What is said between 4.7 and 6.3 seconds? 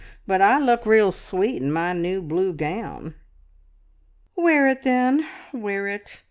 then, wear it.